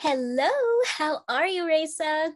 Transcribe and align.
Hello, 0.00 0.48
how 0.86 1.22
are 1.28 1.48
you, 1.48 1.66
Raisa? 1.66 2.32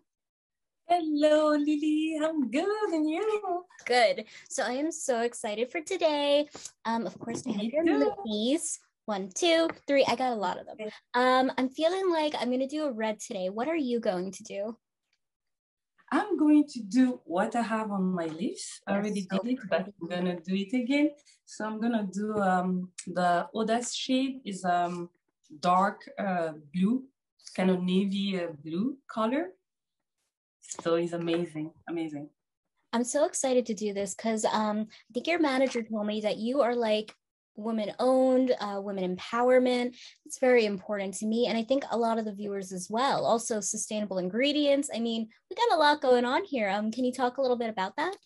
Hello, 0.88 1.50
Lily. 1.50 2.18
I'm 2.20 2.50
good, 2.50 2.90
and 2.90 3.08
you? 3.08 3.64
Good. 3.86 4.24
So 4.50 4.64
I 4.64 4.72
am 4.72 4.90
so 4.90 5.20
excited 5.20 5.70
for 5.70 5.80
today. 5.80 6.48
Um, 6.84 7.06
of 7.06 7.16
course, 7.20 7.44
I 7.46 7.52
have 7.52 7.62
your 7.62 7.84
lippies. 7.84 8.80
One, 9.06 9.30
two, 9.32 9.68
three. 9.86 10.04
I 10.08 10.16
got 10.16 10.32
a 10.32 10.34
lot 10.34 10.58
of 10.58 10.66
them. 10.66 10.88
Um, 11.14 11.52
I'm 11.56 11.68
feeling 11.68 12.10
like 12.10 12.34
I'm 12.34 12.50
gonna 12.50 12.66
do 12.66 12.86
a 12.86 12.92
red 12.92 13.20
today. 13.20 13.48
What 13.48 13.68
are 13.68 13.76
you 13.76 14.00
going 14.00 14.32
to 14.32 14.42
do? 14.42 14.76
I'm 16.10 16.36
going 16.36 16.66
to 16.66 16.82
do 16.82 17.20
what 17.24 17.54
I 17.54 17.62
have 17.62 17.92
on 17.92 18.12
my 18.12 18.26
lips. 18.26 18.80
I 18.88 18.94
already 18.94 19.28
so 19.30 19.38
did 19.38 19.52
it, 19.52 19.58
but 19.70 19.86
I'm 19.86 20.08
gonna 20.08 20.40
do 20.40 20.56
it 20.56 20.74
again. 20.74 21.10
So 21.44 21.64
I'm 21.64 21.80
gonna 21.80 22.08
do 22.12 22.34
um 22.38 22.90
the 23.06 23.46
Audace 23.54 23.94
shade 23.94 24.40
is 24.44 24.64
um 24.64 25.10
dark 25.60 26.08
uh, 26.18 26.52
blue 26.74 27.04
kind 27.54 27.70
of 27.70 27.82
navy 27.82 28.40
uh, 28.40 28.48
blue 28.64 28.96
color. 29.08 29.50
So 30.80 30.94
it's 30.94 31.12
amazing, 31.12 31.72
amazing. 31.88 32.28
I'm 32.92 33.04
so 33.04 33.24
excited 33.24 33.66
to 33.66 33.74
do 33.74 33.92
this 33.92 34.14
because 34.14 34.44
um, 34.44 34.86
I 34.90 35.12
think 35.14 35.26
your 35.26 35.40
manager 35.40 35.82
told 35.82 36.06
me 36.06 36.20
that 36.22 36.36
you 36.36 36.60
are 36.60 36.74
like 36.74 37.14
women 37.56 37.92
owned, 37.98 38.54
uh, 38.60 38.80
women 38.82 39.16
empowerment. 39.16 39.96
It's 40.26 40.38
very 40.38 40.66
important 40.66 41.14
to 41.14 41.26
me. 41.26 41.46
And 41.46 41.56
I 41.56 41.62
think 41.62 41.84
a 41.90 41.96
lot 41.96 42.18
of 42.18 42.24
the 42.24 42.34
viewers 42.34 42.72
as 42.72 42.88
well. 42.90 43.24
Also, 43.24 43.60
sustainable 43.60 44.18
ingredients. 44.18 44.90
I 44.94 45.00
mean, 45.00 45.28
we 45.50 45.56
got 45.56 45.76
a 45.76 45.80
lot 45.80 46.02
going 46.02 46.24
on 46.24 46.44
here. 46.44 46.68
Um, 46.68 46.90
can 46.90 47.04
you 47.04 47.12
talk 47.12 47.36
a 47.36 47.42
little 47.42 47.56
bit 47.56 47.70
about 47.70 47.96
that? 47.96 48.16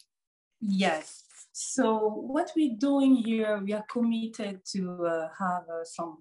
Yes. 0.60 1.24
So, 1.52 2.08
what 2.08 2.50
we're 2.54 2.76
doing 2.76 3.16
here, 3.16 3.60
we 3.64 3.72
are 3.72 3.84
committed 3.90 4.60
to 4.72 5.06
uh, 5.06 5.28
have 5.38 5.62
uh, 5.68 5.84
some, 5.84 6.18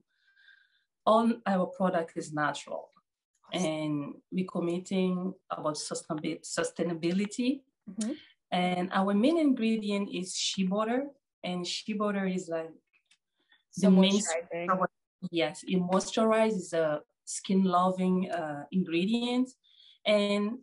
all 1.05 1.31
our 1.45 1.65
product 1.67 2.13
is 2.15 2.31
natural 2.31 2.89
and 3.53 4.15
we're 4.31 4.45
committing 4.45 5.33
about 5.49 5.75
sustainability. 5.75 7.61
Mm-hmm. 7.89 8.11
And 8.51 8.89
our 8.93 9.13
main 9.13 9.37
ingredient 9.37 10.09
is 10.13 10.35
shea 10.35 10.63
butter, 10.63 11.07
and 11.43 11.65
shea 11.65 11.93
butter 11.93 12.25
is 12.25 12.47
like 12.49 12.71
so 13.71 13.89
the 13.89 13.91
main. 13.91 14.21
Yes, 15.31 15.63
it 15.67 15.81
moisturizes 15.81 16.73
a 16.73 17.01
skin 17.25 17.63
loving 17.63 18.29
uh, 18.29 18.65
ingredient, 18.71 19.49
and 20.05 20.59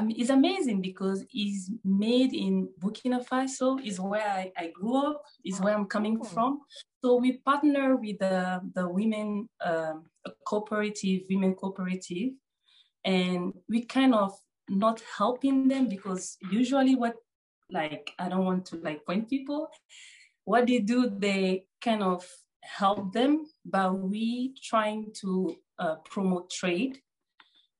Mean, 0.00 0.16
it's 0.18 0.30
amazing 0.30 0.82
because 0.82 1.24
it's 1.32 1.70
made 1.84 2.34
in 2.34 2.68
Burkina 2.78 3.26
Faso, 3.26 3.84
is 3.84 3.98
where 3.98 4.28
I, 4.28 4.52
I 4.56 4.70
grew 4.74 4.96
up, 4.96 5.22
is 5.44 5.60
where 5.60 5.74
I'm 5.74 5.86
coming 5.86 6.18
oh. 6.20 6.24
from. 6.24 6.60
So 7.02 7.16
we 7.16 7.38
partner 7.38 7.96
with 7.96 8.18
the, 8.18 8.60
the 8.74 8.88
women 8.88 9.48
um, 9.64 10.06
cooperative, 10.46 11.22
women 11.30 11.54
cooperative, 11.54 12.32
and 13.04 13.54
we 13.68 13.84
kind 13.84 14.14
of 14.14 14.34
not 14.68 15.00
helping 15.16 15.68
them 15.68 15.88
because 15.88 16.36
usually 16.50 16.96
what 16.96 17.14
like 17.70 18.12
I 18.18 18.28
don't 18.28 18.44
want 18.44 18.66
to 18.66 18.76
like 18.76 19.04
point 19.06 19.28
people, 19.28 19.68
what 20.44 20.66
they 20.66 20.78
do, 20.78 21.10
they 21.10 21.64
kind 21.80 22.02
of 22.02 22.26
help 22.62 23.12
them, 23.12 23.46
but 23.64 23.98
we 23.98 24.54
trying 24.62 25.12
to 25.20 25.56
uh, 25.78 25.96
promote 26.04 26.50
trade 26.50 27.00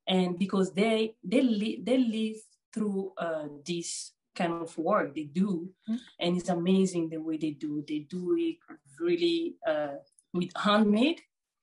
and 0.06 0.38
because 0.38 0.72
they 0.72 1.14
they 1.24 1.42
li- 1.42 1.82
they 1.82 1.98
live 1.98 2.36
through 2.72 3.12
uh, 3.18 3.48
this 3.64 4.12
kind 4.34 4.52
of 4.52 4.76
work 4.78 5.14
they 5.14 5.24
do. 5.24 5.70
Mm-hmm. 5.88 5.96
and 6.20 6.36
it's 6.36 6.50
amazing 6.50 7.08
the 7.08 7.18
way 7.18 7.36
they 7.38 7.52
do. 7.52 7.84
They 7.88 8.00
do 8.00 8.36
it 8.38 8.56
really 9.00 9.56
uh, 9.66 9.96
with 10.34 10.50
handmade. 10.56 11.20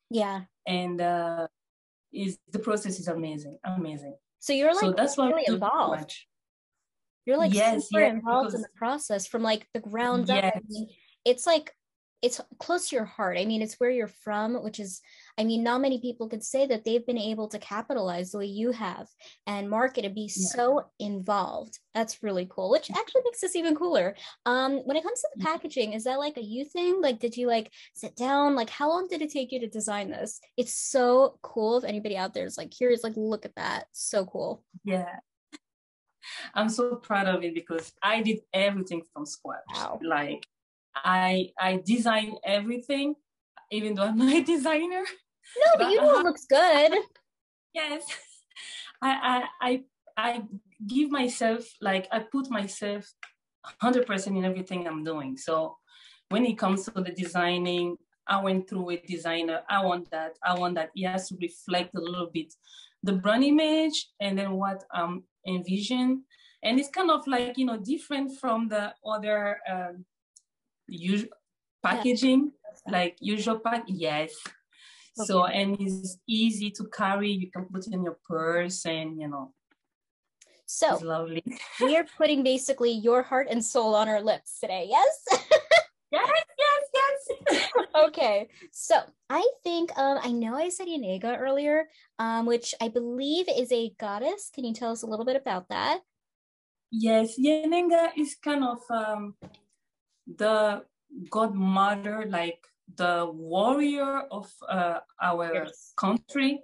Yeah. 0.09 0.41
And 0.65 1.01
uh, 1.01 1.47
is 2.11 2.37
the 2.51 2.59
process 2.59 2.99
is 2.99 3.07
amazing 3.07 3.57
amazing. 3.63 4.15
So 4.39 4.53
you're 4.53 4.73
like 4.73 4.81
so 4.81 4.93
that's 4.93 5.17
why 5.17 5.29
really 5.29 5.43
involved. 5.47 6.13
you're 7.25 7.37
like 7.37 7.53
yes, 7.53 7.87
super 7.89 8.01
yes, 8.01 8.13
involved 8.13 8.47
because, 8.49 8.55
in 8.55 8.61
the 8.61 8.67
process 8.75 9.25
from 9.25 9.41
like 9.41 9.67
the 9.73 9.79
ground 9.79 10.27
yes. 10.27 10.43
up 10.45 10.53
I 10.55 10.61
mean, 10.69 10.87
it's 11.25 11.47
like 11.47 11.73
it's 12.23 12.39
close 12.57 12.87
to 12.87 12.95
your 12.95 13.05
heart. 13.05 13.37
I 13.37 13.43
mean, 13.43 13.61
it's 13.61 13.75
where 13.75 13.91
you're 13.91 14.07
from, 14.07 14.63
which 14.63 14.79
is, 14.79 15.01
I 15.37 15.43
mean, 15.43 15.61
not 15.61 15.81
many 15.81 15.99
people 15.99 16.29
could 16.29 16.41
say 16.41 16.65
that 16.65 16.85
they've 16.85 17.05
been 17.05 17.17
able 17.17 17.49
to 17.49 17.59
capitalize 17.59 18.31
the 18.31 18.37
way 18.37 18.45
you 18.45 18.71
have 18.71 19.09
and 19.45 19.69
market 19.69 20.05
and 20.05 20.15
be 20.15 20.31
yeah. 20.33 20.47
so 20.55 20.85
involved. 20.99 21.79
That's 21.93 22.23
really 22.23 22.47
cool, 22.49 22.71
which 22.71 22.89
actually 22.89 23.23
makes 23.25 23.41
this 23.41 23.57
even 23.57 23.75
cooler. 23.75 24.15
Um, 24.45 24.77
when 24.85 24.95
it 24.95 25.03
comes 25.03 25.19
to 25.19 25.27
the 25.35 25.43
packaging, 25.43 25.91
is 25.91 26.05
that 26.05 26.17
like 26.17 26.37
a 26.37 26.43
you 26.43 26.63
thing? 26.63 27.01
Like, 27.01 27.19
did 27.19 27.35
you 27.35 27.47
like 27.47 27.69
sit 27.93 28.15
down? 28.15 28.55
Like, 28.55 28.69
how 28.69 28.87
long 28.87 29.07
did 29.09 29.21
it 29.21 29.29
take 29.29 29.51
you 29.51 29.59
to 29.59 29.67
design 29.67 30.09
this? 30.09 30.39
It's 30.55 30.73
so 30.73 31.39
cool. 31.41 31.79
If 31.79 31.83
anybody 31.83 32.15
out 32.15 32.33
there 32.33 32.45
is 32.45 32.57
like 32.57 32.71
curious, 32.71 33.03
like, 33.03 33.17
look 33.17 33.43
at 33.43 33.55
that. 33.55 33.87
So 33.91 34.25
cool. 34.25 34.63
Yeah. 34.85 35.19
I'm 36.53 36.69
so 36.69 36.95
proud 36.95 37.27
of 37.27 37.43
it 37.43 37.53
because 37.53 37.91
I 38.01 38.21
did 38.21 38.39
everything 38.53 39.01
from 39.11 39.25
scratch. 39.25 39.59
Wow. 39.75 39.99
Like 40.01 40.47
I 40.95 41.49
I 41.59 41.81
design 41.85 42.35
everything, 42.43 43.15
even 43.71 43.95
though 43.95 44.03
I'm 44.03 44.17
not 44.17 44.33
a 44.33 44.43
designer. 44.55 45.03
No, 45.57 45.71
but, 45.73 45.79
but 45.79 45.91
you 45.91 46.01
know 46.01 46.19
it 46.19 46.25
looks 46.25 46.45
good. 46.45 46.93
Yes, 47.73 48.03
I 49.01 49.11
I 49.61 49.69
I 49.69 49.83
I 50.17 50.43
give 50.85 51.09
myself 51.09 51.63
like 51.81 52.07
I 52.11 52.19
put 52.19 52.49
myself 52.49 53.11
hundred 53.81 54.05
percent 54.05 54.37
in 54.37 54.45
everything 54.45 54.87
I'm 54.87 55.03
doing. 55.03 55.37
So 55.37 55.77
when 56.29 56.45
it 56.45 56.57
comes 56.57 56.85
to 56.85 56.91
the 56.91 57.11
designing, 57.11 57.97
I 58.27 58.41
went 58.41 58.69
through 58.69 58.85
with 58.85 59.05
designer. 59.05 59.61
I 59.69 59.83
want 59.83 60.09
that. 60.11 60.37
I 60.43 60.57
want 60.57 60.75
that. 60.75 60.91
It 60.95 61.07
has 61.07 61.29
to 61.29 61.37
reflect 61.41 61.95
a 61.95 62.01
little 62.01 62.29
bit 62.33 62.53
the 63.03 63.13
brand 63.13 63.43
image 63.43 64.07
and 64.19 64.37
then 64.37 64.53
what 64.53 64.83
um 64.93 65.23
envision. 65.47 66.23
And 66.63 66.79
it's 66.79 66.89
kind 66.89 67.11
of 67.11 67.27
like 67.27 67.57
you 67.57 67.65
know 67.65 67.77
different 67.77 68.39
from 68.39 68.69
the 68.69 68.93
other 69.05 69.59
um, 69.69 70.05
usual 70.87 71.29
packaging, 71.81 72.51
yeah. 72.85 72.91
like 72.91 73.17
usual 73.19 73.59
pack. 73.59 73.83
Yes. 73.87 74.35
Okay. 75.19 75.27
So 75.27 75.45
and 75.45 75.77
it's 75.79 76.17
easy 76.27 76.71
to 76.71 76.85
carry. 76.85 77.31
You 77.31 77.51
can 77.51 77.65
put 77.65 77.87
it 77.87 77.93
in 77.93 78.03
your 78.03 78.17
purse, 78.27 78.85
and 78.85 79.19
you 79.19 79.27
know. 79.27 79.53
So 80.65 80.95
it's 80.95 81.03
lovely. 81.03 81.43
we 81.81 81.95
are 81.97 82.05
putting 82.17 82.43
basically 82.43 82.91
your 82.91 83.21
heart 83.21 83.47
and 83.49 83.63
soul 83.63 83.95
on 83.95 84.09
our 84.09 84.21
lips 84.21 84.59
today. 84.59 84.87
Yes. 84.89 85.25
yes, 86.11 86.29
yes, 86.57 87.37
yes. 87.49 87.69
okay, 88.07 88.47
so 88.71 88.95
I 89.29 89.47
think 89.63 89.91
um, 89.97 90.19
I 90.23 90.31
know 90.31 90.55
I 90.55 90.69
said 90.69 90.87
Yennenga 90.87 91.39
earlier, 91.39 91.89
um, 92.19 92.45
which 92.45 92.73
I 92.81 92.87
believe 92.87 93.45
is 93.49 93.71
a 93.71 93.91
goddess. 93.99 94.49
Can 94.53 94.65
you 94.65 94.73
tell 94.73 94.91
us 94.91 95.03
a 95.03 95.07
little 95.07 95.25
bit 95.25 95.35
about 95.35 95.69
that? 95.69 95.99
Yes, 96.91 97.39
Yennenga 97.39 98.11
is 98.17 98.35
kind 98.35 98.63
of 98.63 98.79
um, 98.89 99.35
the 100.27 100.83
godmother, 101.29 102.25
like 102.27 102.65
the 102.95 103.29
warrior 103.31 104.21
of 104.31 104.51
uh, 104.67 104.99
our 105.21 105.53
yes. 105.53 105.93
country, 105.97 106.61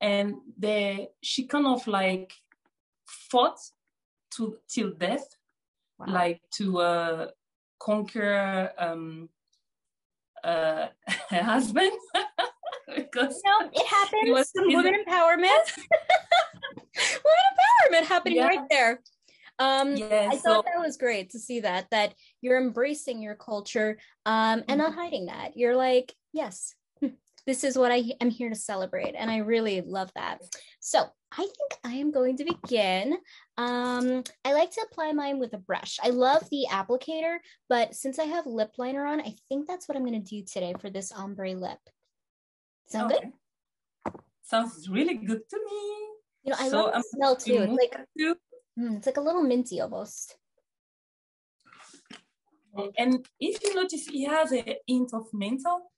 and 0.00 0.34
the 0.58 1.08
she 1.22 1.46
kind 1.46 1.66
of 1.66 1.86
like 1.86 2.32
fought 3.06 3.58
to 4.36 4.56
till 4.68 4.92
death, 4.92 5.26
wow. 5.98 6.06
like 6.08 6.40
to 6.52 6.78
uh, 6.78 7.26
conquer 7.78 8.72
um, 8.78 9.28
uh, 10.44 10.86
her 11.30 11.42
husband. 11.42 11.92
because 12.94 13.40
no, 13.44 13.70
it 13.72 13.86
happens. 13.86 14.50
Some 14.54 14.66
women 14.68 14.94
empowerment. 15.06 15.76
women 17.24 17.46
empowerment 17.54 18.06
happening 18.06 18.38
yeah. 18.38 18.46
right 18.46 18.68
there. 18.70 19.00
Um, 19.58 19.94
yeah, 19.94 20.30
I 20.32 20.36
so, 20.36 20.42
thought 20.42 20.64
that 20.64 20.80
was 20.80 20.96
great 20.96 21.30
to 21.30 21.38
see 21.38 21.60
that 21.60 21.88
that 21.90 22.14
you're 22.40 22.60
embracing 22.60 23.22
your 23.22 23.34
culture 23.34 23.98
um, 24.26 24.64
and 24.68 24.78
not 24.78 24.92
mm-hmm. 24.92 25.00
hiding 25.00 25.26
that. 25.26 25.56
You're 25.56 25.76
like, 25.76 26.14
yes, 26.32 26.74
this 27.46 27.64
is 27.64 27.76
what 27.76 27.92
I 27.92 28.04
am 28.20 28.30
here 28.30 28.48
to 28.48 28.54
celebrate, 28.54 29.14
and 29.16 29.30
I 29.30 29.38
really 29.38 29.80
love 29.80 30.10
that. 30.14 30.40
So 30.80 31.04
I 31.32 31.42
think 31.42 31.80
I 31.84 31.92
am 31.94 32.10
going 32.10 32.36
to 32.38 32.44
begin. 32.44 33.16
Um, 33.56 34.24
I 34.44 34.52
like 34.52 34.70
to 34.72 34.86
apply 34.90 35.12
mine 35.12 35.38
with 35.38 35.52
a 35.54 35.58
brush. 35.58 35.98
I 36.02 36.10
love 36.10 36.48
the 36.50 36.66
applicator, 36.70 37.38
but 37.68 37.94
since 37.94 38.18
I 38.18 38.24
have 38.24 38.46
lip 38.46 38.72
liner 38.78 39.06
on, 39.06 39.20
I 39.20 39.34
think 39.48 39.68
that's 39.68 39.88
what 39.88 39.96
I'm 39.96 40.04
going 40.04 40.22
to 40.22 40.28
do 40.28 40.42
today 40.42 40.74
for 40.80 40.90
this 40.90 41.12
ombre 41.12 41.54
lip. 41.54 41.78
Sound 42.88 43.12
okay. 43.12 43.30
good? 44.04 44.14
Sounds 44.42 44.88
really 44.88 45.14
good 45.14 45.48
to 45.48 45.56
me. 45.56 45.96
You 46.42 46.50
know, 46.52 46.56
I 46.58 46.68
so 46.68 46.84
love 46.84 46.94
the 46.94 47.02
smell 47.02 47.36
too. 47.36 47.62
It's 47.62 47.72
like 47.72 48.34
Mm, 48.80 48.96
it's 48.96 49.06
like 49.06 49.16
a 49.16 49.22
little 49.22 49.42
minty 49.42 49.80
almost. 49.80 50.36
And 52.98 53.26
if 53.38 53.62
you 53.62 53.74
notice, 53.74 54.06
it 54.08 54.28
has 54.28 54.52
a 54.52 54.78
hint 54.86 55.12
of 55.12 55.26
menthol, 55.32 55.90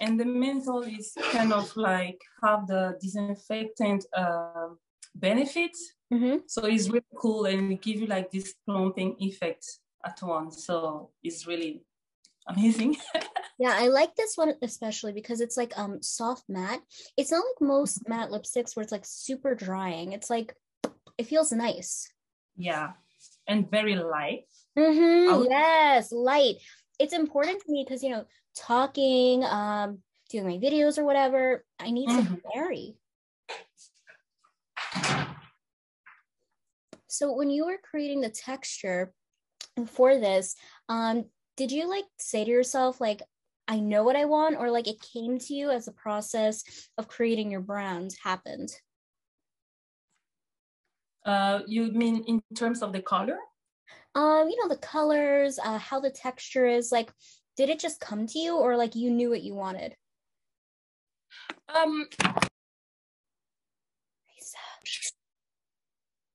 and 0.00 0.18
the 0.18 0.24
menthol 0.24 0.82
is 0.82 1.12
kind 1.32 1.52
of 1.52 1.74
like 1.76 2.20
have 2.42 2.66
the 2.66 2.98
disinfectant 3.00 4.04
uh, 4.16 4.68
benefits. 5.14 5.94
Mm-hmm. 6.12 6.38
So 6.46 6.66
it's 6.66 6.88
really 6.88 7.04
cool, 7.16 7.46
and 7.46 7.72
it 7.72 7.82
give 7.82 8.00
you 8.00 8.06
like 8.06 8.30
this 8.30 8.54
plumping 8.66 9.16
effect 9.18 9.64
at 10.04 10.18
once. 10.22 10.64
So 10.64 11.10
it's 11.22 11.46
really 11.46 11.82
amazing. 12.46 12.96
yeah, 13.58 13.74
I 13.74 13.88
like 13.88 14.14
this 14.16 14.36
one 14.36 14.54
especially 14.62 15.12
because 15.12 15.40
it's 15.40 15.56
like 15.56 15.76
um 15.78 16.02
soft 16.02 16.44
matte. 16.48 16.80
It's 17.16 17.30
not 17.30 17.44
like 17.44 17.68
most 17.68 18.08
matte 18.08 18.30
lipsticks 18.30 18.74
where 18.74 18.82
it's 18.82 18.92
like 18.92 19.04
super 19.04 19.54
drying. 19.54 20.12
It's 20.12 20.30
like 20.30 20.54
it 21.18 21.26
feels 21.26 21.52
nice. 21.52 22.10
Yeah, 22.56 22.92
and 23.46 23.70
very 23.70 23.96
light. 23.96 24.44
Mm-hmm. 24.78 25.38
Would- 25.38 25.50
yes, 25.50 26.12
light. 26.12 26.56
It's 26.98 27.12
important 27.12 27.60
to 27.62 27.72
me 27.72 27.84
because 27.86 28.02
you 28.02 28.10
know 28.10 28.24
talking, 28.56 29.44
um, 29.44 29.98
doing 30.30 30.46
my 30.46 30.58
videos 30.58 30.98
or 30.98 31.04
whatever. 31.04 31.64
I 31.78 31.90
need 31.90 32.08
mm-hmm. 32.08 32.26
something 32.26 32.50
airy. 32.54 32.94
So 37.08 37.32
when 37.32 37.50
you 37.50 37.66
were 37.66 37.78
creating 37.82 38.20
the 38.20 38.30
texture 38.30 39.12
for 39.86 40.18
this, 40.18 40.54
um, 40.88 41.24
did 41.56 41.72
you 41.72 41.88
like 41.88 42.04
say 42.18 42.44
to 42.44 42.50
yourself 42.50 43.00
like 43.00 43.22
I 43.66 43.80
know 43.80 44.02
what 44.04 44.16
I 44.16 44.24
want, 44.24 44.56
or 44.56 44.70
like 44.70 44.88
it 44.88 45.00
came 45.00 45.38
to 45.38 45.54
you 45.54 45.70
as 45.70 45.84
the 45.86 45.92
process 45.92 46.64
of 46.96 47.08
creating 47.08 47.50
your 47.50 47.60
brand 47.60 48.14
happened? 48.22 48.70
Uh, 51.24 51.60
you 51.66 51.92
mean 51.92 52.24
in 52.26 52.40
terms 52.54 52.82
of 52.82 52.92
the 52.92 53.02
color? 53.02 53.36
Um, 54.14 54.48
you 54.48 54.56
know, 54.60 54.68
the 54.68 54.80
colors, 54.80 55.58
uh, 55.62 55.78
how 55.78 56.00
the 56.00 56.10
texture 56.10 56.66
is. 56.66 56.90
Like, 56.90 57.12
did 57.56 57.68
it 57.68 57.78
just 57.78 58.00
come 58.00 58.26
to 58.26 58.38
you, 58.38 58.56
or 58.56 58.76
like 58.76 58.94
you 58.94 59.10
knew 59.10 59.30
what 59.30 59.42
you 59.42 59.54
wanted? 59.54 59.94
Um, 61.68 62.06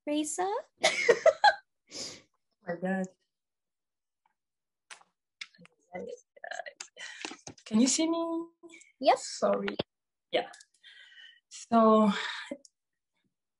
Raisa. 0.05 0.47
oh 0.83 0.89
my 2.67 2.75
God. 2.81 3.05
Can 7.65 7.79
you 7.79 7.87
see 7.87 8.09
me? 8.09 8.45
Yes. 8.99 9.25
Sorry. 9.39 9.75
Yeah. 10.31 10.47
So 11.49 12.11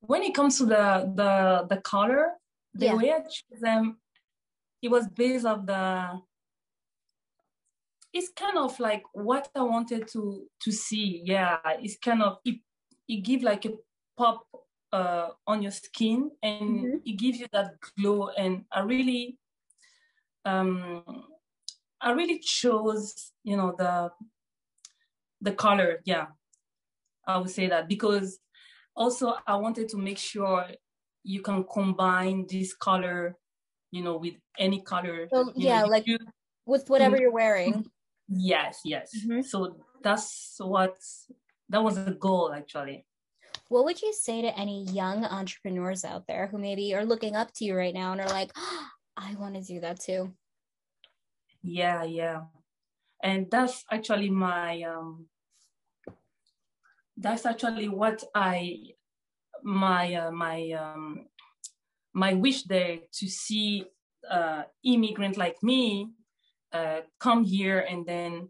when 0.00 0.22
it 0.22 0.34
comes 0.34 0.58
to 0.58 0.66
the 0.66 1.12
the 1.14 1.66
the 1.74 1.80
color, 1.80 2.32
the 2.74 2.86
yeah. 2.86 2.94
way 2.94 3.12
I 3.12 3.20
choose 3.20 3.60
them, 3.60 3.98
it 4.84 4.90
was 4.90 5.08
based 5.08 5.46
of 5.46 5.66
the. 5.66 6.20
It's 8.12 8.28
kind 8.36 8.58
of 8.58 8.78
like 8.78 9.02
what 9.14 9.48
I 9.56 9.62
wanted 9.62 10.06
to 10.08 10.46
to 10.60 10.70
see. 10.70 11.22
Yeah, 11.24 11.56
it's 11.80 11.96
kind 11.96 12.22
of 12.22 12.38
it. 12.44 12.60
It 13.08 13.24
give 13.24 13.42
like 13.42 13.64
a 13.64 13.72
pop 14.16 14.46
uh, 14.92 15.28
on 15.46 15.62
your 15.62 15.72
skin, 15.72 16.30
and 16.42 16.60
mm-hmm. 16.60 16.96
it 17.04 17.16
gives 17.16 17.38
you 17.40 17.46
that 17.52 17.72
glow. 17.98 18.28
And 18.36 18.64
I 18.70 18.80
really, 18.80 19.38
um, 20.44 21.02
I 22.00 22.12
really 22.12 22.38
chose, 22.38 23.32
you 23.42 23.56
know, 23.56 23.74
the 23.76 24.10
the 25.40 25.52
color. 25.52 26.00
Yeah, 26.04 26.26
I 27.26 27.38
would 27.38 27.50
say 27.50 27.68
that 27.68 27.88
because 27.88 28.38
also 28.94 29.34
I 29.46 29.56
wanted 29.56 29.88
to 29.88 29.96
make 29.96 30.18
sure 30.18 30.66
you 31.24 31.40
can 31.40 31.64
combine 31.72 32.46
this 32.50 32.74
color, 32.74 33.38
you 33.94 34.02
know, 34.02 34.16
with 34.16 34.34
any 34.58 34.82
color. 34.82 35.28
So 35.30 35.52
yeah, 35.54 35.82
know, 35.82 35.86
like 35.86 36.06
you, 36.06 36.18
with 36.66 36.90
whatever 36.90 37.16
you're 37.16 37.30
wearing. 37.30 37.86
Yes, 38.28 38.80
yes. 38.84 39.12
Mm-hmm. 39.14 39.42
So 39.42 39.76
that's 40.02 40.56
what 40.58 40.96
that 41.68 41.82
was 41.82 41.94
the 42.04 42.16
goal 42.18 42.52
actually. 42.52 43.06
What 43.68 43.84
would 43.84 44.02
you 44.02 44.12
say 44.12 44.42
to 44.42 44.58
any 44.58 44.84
young 44.86 45.24
entrepreneurs 45.24 46.04
out 46.04 46.26
there 46.26 46.48
who 46.48 46.58
maybe 46.58 46.94
are 46.94 47.04
looking 47.04 47.36
up 47.36 47.52
to 47.54 47.64
you 47.64 47.76
right 47.76 47.94
now 47.94 48.12
and 48.12 48.20
are 48.20 48.28
like, 48.28 48.50
oh, 48.56 48.86
I 49.16 49.36
want 49.36 49.54
to 49.54 49.62
do 49.62 49.78
that 49.80 50.00
too? 50.00 50.34
Yeah, 51.62 52.02
yeah. 52.02 52.42
And 53.22 53.48
that's 53.48 53.84
actually 53.92 54.28
my 54.28 54.82
um 54.82 55.26
that's 57.16 57.46
actually 57.46 57.88
what 57.88 58.24
I 58.34 58.94
my 59.62 60.14
uh, 60.14 60.30
my 60.32 60.72
um 60.72 61.26
my 62.14 62.32
wish 62.32 62.62
there 62.62 62.98
to 63.12 63.28
see 63.28 63.84
uh 64.30 64.62
immigrant 64.84 65.36
like 65.36 65.62
me 65.62 66.08
uh 66.72 67.00
come 67.20 67.44
here 67.44 67.80
and 67.80 68.06
then 68.06 68.48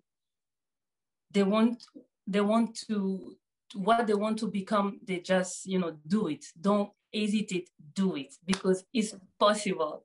they 1.33 1.43
want 1.43 1.83
they 2.27 2.41
want 2.41 2.79
to 2.87 3.37
what 3.75 4.07
they 4.07 4.15
want 4.15 4.39
to 4.39 4.47
become 4.47 5.01
they 5.05 5.19
just 5.19 5.67
you 5.67 5.79
know 5.79 5.97
do 6.07 6.29
it. 6.29 6.45
Don't 6.61 6.91
hesitate 7.13 7.69
do 7.95 8.17
it 8.17 8.35
because 8.47 8.85
it's 8.93 9.15
possible. 9.39 10.05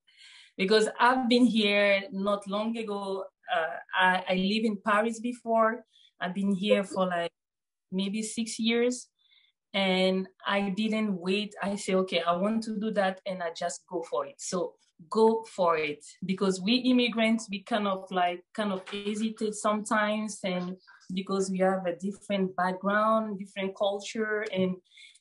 Because 0.58 0.90
i've 1.00 1.30
been 1.30 1.46
here 1.46 2.04
not 2.12 2.46
long 2.46 2.76
ago 2.78 3.24
uh, 3.56 3.78
I, 3.98 4.24
I 4.30 4.34
live 4.36 4.66
in 4.66 4.78
paris 4.86 5.20
before. 5.20 5.86
I've 6.20 6.34
been 6.36 6.54
here 6.54 6.84
for 6.84 7.08
like 7.08 7.32
maybe 7.92 8.22
six 8.22 8.60
years 8.60 9.08
and 9.74 10.28
i 10.48 10.70
didn't 10.70 11.16
wait. 11.16 11.54
I 11.62 11.76
say 11.76 11.94
okay 11.96 12.22
i 12.22 12.36
want 12.36 12.64
to 12.64 12.80
do 12.80 12.92
that 12.92 13.22
and 13.26 13.44
i 13.44 13.52
just 13.52 13.82
go 13.88 14.04
for 14.04 14.26
it. 14.26 14.36
So 14.40 14.74
go 15.10 15.44
for 15.44 15.78
it. 15.78 16.04
Because 16.26 16.62
we 16.62 16.76
immigrants 16.76 17.48
we 17.50 17.64
kind 17.64 17.88
of 17.88 18.06
like 18.12 18.44
kind 18.54 18.72
of 18.72 18.88
hesitate 18.90 19.56
sometimes 19.56 20.40
and 20.44 20.76
because 21.14 21.50
we 21.50 21.60
have 21.60 21.86
a 21.86 21.96
different 21.96 22.56
background, 22.56 23.40
different 23.40 23.76
culture, 23.76 24.46
and 24.54 24.76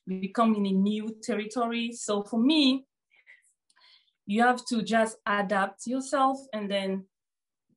we 0.07 0.29
come 0.29 0.55
in 0.55 0.67
a 0.67 0.73
new 0.73 1.17
territory. 1.23 1.93
So 1.93 2.23
for 2.23 2.41
me, 2.41 2.85
you 4.27 4.43
have 4.43 4.65
to 4.67 4.83
just 4.83 5.17
adapt 5.27 5.87
yourself 5.87 6.39
and 6.53 6.71
then 6.71 7.05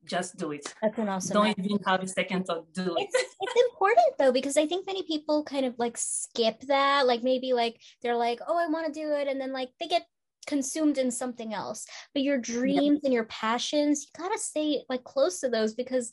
just 0.06 0.38
do 0.38 0.52
it. 0.52 0.74
That's 0.82 0.98
an 0.98 1.10
awesome. 1.10 1.34
Don't 1.34 1.60
even 1.60 1.80
have 1.86 2.02
a 2.02 2.08
second 2.08 2.46
thought. 2.46 2.72
Do 2.74 2.96
it. 2.96 3.04
It's, 3.04 3.36
it's 3.40 3.62
important 3.70 4.18
though 4.18 4.32
because 4.32 4.58
I 4.58 4.66
think 4.66 4.86
many 4.86 5.04
people 5.04 5.44
kind 5.44 5.66
of 5.66 5.78
like 5.78 5.98
skip 5.98 6.62
that. 6.62 7.08
Like 7.08 7.24
maybe 7.24 7.54
like 7.54 7.80
they're 8.02 8.16
like, 8.16 8.40
oh, 8.48 8.58
I 8.58 8.68
want 8.68 8.88
to 8.88 9.00
do 9.00 9.14
it, 9.14 9.28
and 9.28 9.40
then 9.40 9.54
like 9.54 9.70
they 9.80 9.88
get 9.88 10.06
consumed 10.48 10.98
in 10.98 11.12
something 11.12 11.54
else. 11.54 11.86
But 12.14 12.24
your 12.24 12.38
dreams 12.38 13.00
yep. 13.02 13.04
and 13.04 13.14
your 13.14 13.26
passions, 13.26 14.06
you 14.06 14.22
gotta 14.22 14.40
stay 14.40 14.84
like 14.90 15.04
close 15.04 15.40
to 15.42 15.50
those 15.50 15.74
because 15.74 16.12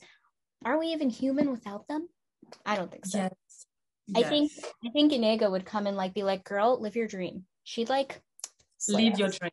are 0.64 0.78
we 0.78 0.88
even 0.88 1.10
human 1.10 1.50
without 1.50 1.86
them? 1.88 2.08
I 2.66 2.76
don't 2.76 2.90
think 2.90 3.06
so. 3.06 3.18
Yes. 3.18 3.66
I 4.16 4.20
yes. 4.20 4.28
think 4.28 4.52
I 4.86 4.90
think 4.90 5.12
Yennenga 5.12 5.50
would 5.50 5.66
come 5.66 5.86
and 5.86 5.96
like 5.96 6.14
be 6.14 6.22
like, 6.22 6.44
"Girl, 6.44 6.80
live 6.80 6.96
your 6.96 7.06
dream." 7.06 7.44
She'd 7.64 7.88
like 7.90 8.22
live 8.88 9.18
your 9.18 9.28
dream. 9.28 9.50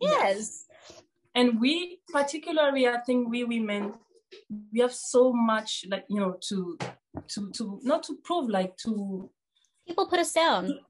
Yes. 0.00 0.36
yes. 0.36 0.64
And 1.34 1.60
we 1.60 2.00
particularly, 2.12 2.88
I 2.88 2.98
think 2.98 3.28
we 3.28 3.44
women, 3.44 3.94
we 4.72 4.80
have 4.80 4.92
so 4.92 5.32
much 5.32 5.84
like 5.88 6.04
you 6.08 6.20
know 6.20 6.36
to 6.48 6.78
to 7.28 7.50
to 7.52 7.80
not 7.82 8.02
to 8.04 8.18
prove 8.24 8.48
like 8.50 8.76
to 8.78 9.30
people 9.86 10.08
put 10.08 10.18
us 10.18 10.32
down. 10.32 10.80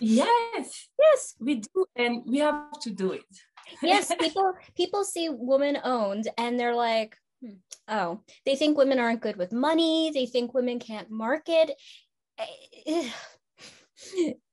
Yes, 0.00 0.88
yes, 0.98 1.34
we 1.38 1.56
do, 1.56 1.86
and 1.94 2.22
we 2.26 2.38
have 2.38 2.78
to 2.80 2.90
do 2.90 3.12
it. 3.12 3.24
yes, 3.82 4.12
people 4.20 4.54
people 4.76 5.04
see 5.04 5.28
woman 5.28 5.78
owned, 5.84 6.28
and 6.36 6.58
they're 6.58 6.74
like, 6.74 7.16
Hmm. 7.42 7.54
Oh, 7.88 8.20
they 8.44 8.56
think 8.56 8.76
women 8.76 8.98
aren't 8.98 9.20
good 9.20 9.36
with 9.36 9.52
money. 9.52 10.10
They 10.12 10.26
think 10.26 10.54
women 10.54 10.78
can't 10.78 11.10
market. 11.10 11.70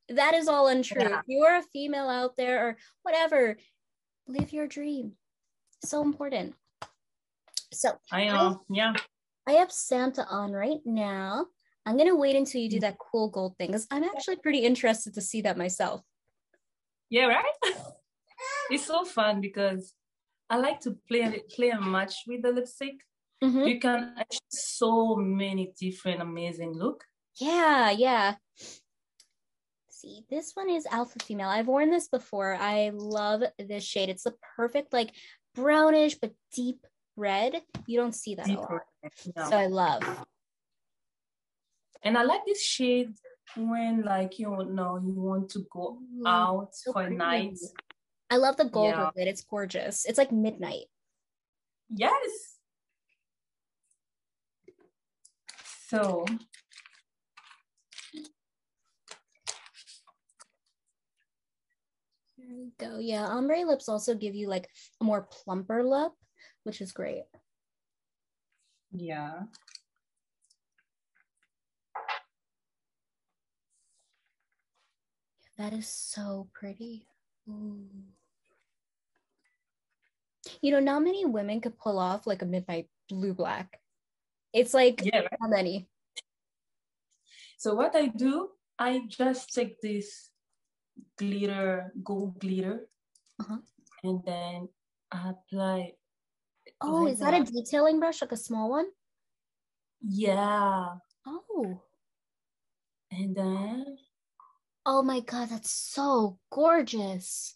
that 0.09 0.33
is 0.33 0.47
all 0.47 0.67
untrue. 0.67 1.01
Yeah. 1.01 1.19
If 1.19 1.25
you 1.27 1.43
are 1.43 1.57
a 1.57 1.63
female 1.63 2.09
out 2.09 2.37
there 2.37 2.67
or 2.67 2.77
whatever, 3.03 3.57
live 4.27 4.53
your 4.53 4.67
dream. 4.67 5.13
So 5.83 6.01
important. 6.01 6.55
So 7.73 7.97
I 8.11 8.25
know. 8.25 8.61
yeah. 8.69 8.93
I 9.47 9.53
have 9.53 9.71
Santa 9.71 10.25
on 10.29 10.51
right 10.51 10.79
now. 10.85 11.47
I'm 11.85 11.97
gonna 11.97 12.15
wait 12.15 12.35
until 12.35 12.61
you 12.61 12.69
do 12.69 12.79
that 12.79 12.97
cool 12.97 13.29
gold 13.29 13.57
thing 13.57 13.67
because 13.67 13.87
I'm 13.91 14.03
actually 14.03 14.37
pretty 14.37 14.59
interested 14.59 15.13
to 15.15 15.21
see 15.21 15.41
that 15.41 15.57
myself. 15.57 16.01
Yeah, 17.09 17.25
right? 17.25 17.53
it's 18.71 18.85
so 18.85 19.03
fun 19.03 19.41
because 19.41 19.93
I 20.49 20.57
like 20.57 20.79
to 20.81 20.97
play 21.07 21.41
play 21.53 21.69
a 21.69 21.81
match 21.81 22.15
with 22.27 22.43
the 22.43 22.51
lipstick. 22.51 22.95
Mm-hmm. 23.43 23.67
You 23.67 23.79
can 23.79 24.13
achieve 24.15 24.39
so 24.49 25.15
many 25.17 25.73
different 25.77 26.21
amazing 26.21 26.71
look. 26.71 27.03
Yeah, 27.39 27.91
yeah. 27.91 28.35
See, 29.89 30.23
this 30.29 30.51
one 30.53 30.69
is 30.69 30.85
alpha 30.85 31.19
female. 31.19 31.49
I've 31.49 31.67
worn 31.67 31.89
this 31.89 32.07
before. 32.07 32.55
I 32.55 32.91
love 32.93 33.43
this 33.59 33.83
shade. 33.83 34.09
It's 34.09 34.23
the 34.23 34.35
perfect 34.55 34.93
like 34.93 35.11
brownish 35.55 36.15
but 36.15 36.31
deep 36.53 36.85
red. 37.15 37.61
You 37.85 37.99
don't 37.99 38.15
see 38.15 38.35
that 38.35 38.45
deep 38.45 38.57
a 38.57 38.61
lot. 38.61 38.81
No. 39.35 39.49
So 39.49 39.57
I 39.57 39.67
love. 39.67 40.25
And 42.03 42.17
I 42.17 42.23
like 42.23 42.45
this 42.45 42.63
shade 42.63 43.13
when 43.55 44.01
like 44.01 44.39
you 44.39 44.47
know 44.71 44.97
you 44.97 45.13
want 45.13 45.49
to 45.51 45.65
go 45.71 45.99
out 46.25 46.69
so 46.71 46.91
for 46.91 47.01
pretty. 47.03 47.15
a 47.15 47.17
night 47.17 47.57
I 48.33 48.37
love 48.37 48.57
the 48.57 48.65
gold 48.65 48.95
yeah. 48.95 49.05
with 49.05 49.17
it. 49.17 49.27
It's 49.27 49.43
gorgeous. 49.43 50.05
It's 50.05 50.17
like 50.17 50.31
midnight. 50.31 50.85
Yes. 51.93 52.57
So 55.87 56.25
there 62.53 62.91
we 62.91 62.95
go. 62.95 62.99
Yeah, 62.99 63.25
ombre 63.25 63.65
lips 63.65 63.89
also 63.89 64.15
give 64.15 64.35
you 64.35 64.47
like 64.47 64.69
a 65.01 65.03
more 65.03 65.27
plumper 65.29 65.83
lip, 65.83 66.11
which 66.63 66.81
is 66.81 66.91
great. 66.91 67.23
Yeah. 68.91 69.43
That 75.57 75.73
is 75.73 75.87
so 75.87 76.49
pretty. 76.53 77.07
Ooh. 77.47 77.85
You 80.61 80.71
know, 80.71 80.79
not 80.79 81.03
many 81.03 81.25
women 81.25 81.61
could 81.61 81.77
pull 81.77 81.99
off 81.99 82.27
like 82.27 82.41
a 82.41 82.45
midnight 82.45 82.87
blue 83.09 83.33
black. 83.33 83.79
It's 84.51 84.73
like 84.73 85.01
yeah, 85.03 85.19
right? 85.19 85.37
how 85.41 85.47
many? 85.47 85.87
So 87.57 87.75
what 87.75 87.95
I 87.95 88.07
do, 88.07 88.49
I 88.77 89.03
just 89.07 89.53
take 89.53 89.79
this 89.81 90.29
glitter, 91.17 91.93
gold 92.03 92.39
glitter, 92.39 92.87
uh-huh. 93.39 93.57
and 94.03 94.21
then 94.25 94.69
I 95.11 95.31
apply. 95.31 95.93
Oh, 96.81 97.07
is 97.07 97.19
that 97.19 97.33
a 97.33 97.43
detailing 97.43 97.99
brush, 97.99 98.21
like 98.21 98.31
a 98.31 98.37
small 98.37 98.69
one? 98.69 98.87
Yeah. 100.01 100.95
Oh. 101.25 101.81
And 103.11 103.35
then. 103.35 103.97
Oh 104.85 105.01
my 105.01 105.21
god, 105.21 105.49
that's 105.49 105.71
so 105.71 106.39
gorgeous. 106.51 107.55